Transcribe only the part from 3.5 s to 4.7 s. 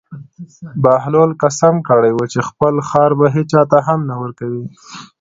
ته هم نه ورکوي.